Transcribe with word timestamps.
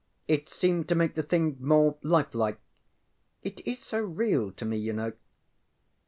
It 0.27 0.49
seemed 0.49 0.89
to 0.89 0.95
make 0.95 1.13
the 1.13 1.21
thing 1.21 1.57
more 1.59 1.97
lifelike. 2.01 2.57
It 3.43 3.61
is 3.67 3.77
so 3.83 3.99
real 3.99 4.51
to 4.53 4.65
me, 4.65 4.83
yŌĆÖknow. 4.83 5.13